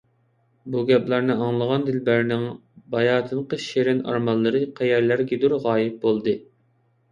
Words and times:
بۇ 0.75 0.79
گەپلەرنى 0.91 1.35
ئاڭلىغان 1.43 1.85
دىلبەرنىڭ 1.89 2.47
باياتىنقى 2.97 3.61
شېرىن 3.67 4.03
ئارمانلىرى 4.09 4.65
قەيەرلەرگىدۇر 4.83 5.59
غايىب 5.69 6.03
بولدى. 6.09 6.39